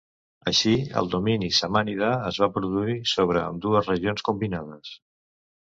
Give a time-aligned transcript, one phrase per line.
[0.51, 0.71] Així,
[1.01, 4.99] el domini samànida es va produir sobre ambdues regions combinades.